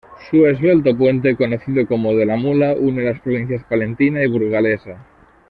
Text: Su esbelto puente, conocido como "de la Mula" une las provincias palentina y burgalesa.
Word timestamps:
Su 0.31 0.47
esbelto 0.47 0.97
puente, 0.97 1.35
conocido 1.35 1.85
como 1.85 2.15
"de 2.15 2.25
la 2.25 2.35
Mula" 2.35 2.73
une 2.73 3.03
las 3.03 3.21
provincias 3.21 3.63
palentina 3.65 4.23
y 4.23 4.27
burgalesa. 4.27 5.05